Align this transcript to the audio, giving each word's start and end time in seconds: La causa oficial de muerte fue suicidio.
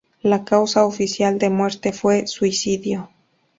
La 0.23 0.43
causa 0.45 0.83
oficial 0.83 1.37
de 1.37 1.51
muerte 1.51 1.93
fue 1.93 2.25
suicidio. 2.25 3.11